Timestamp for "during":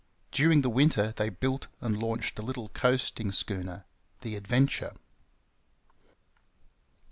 0.31-0.63